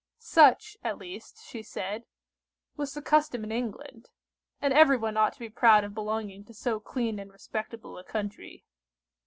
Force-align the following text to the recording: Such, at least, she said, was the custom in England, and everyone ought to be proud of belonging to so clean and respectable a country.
Such, 0.17 0.77
at 0.83 0.97
least, 0.97 1.43
she 1.45 1.61
said, 1.61 2.05
was 2.75 2.95
the 2.95 3.03
custom 3.03 3.43
in 3.43 3.51
England, 3.51 4.09
and 4.59 4.73
everyone 4.73 5.15
ought 5.15 5.33
to 5.33 5.39
be 5.39 5.47
proud 5.47 5.83
of 5.83 5.93
belonging 5.93 6.43
to 6.45 6.55
so 6.55 6.79
clean 6.79 7.19
and 7.19 7.31
respectable 7.31 7.99
a 7.99 8.03
country. 8.03 8.65